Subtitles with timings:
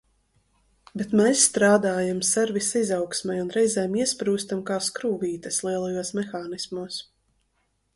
[1.01, 7.03] Bet mēs strādājam servisa izaugsmei un reizēm iesprūstam kā skrūvītes lielajos mehānismos.